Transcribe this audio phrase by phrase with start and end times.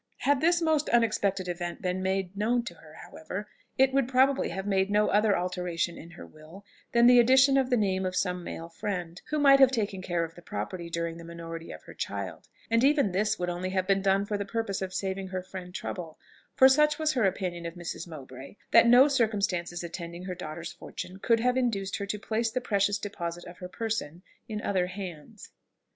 [0.17, 4.65] Had this most unexpected event been made known to her, however, it would probably have
[4.65, 8.43] made no other alteration in her will than the addition of the name of some
[8.43, 11.93] male friend, who might have taken care of the property during the minority of her
[11.93, 15.43] child: and even this would only have been done for the purpose of saving her
[15.43, 16.17] friend trouble;
[16.55, 18.07] for such was her opinion of Mrs.
[18.07, 22.59] Mowbray, that no circumstances attending her daughter's fortune could have induced her to place the
[22.59, 25.51] precious deposit of her person in other hands.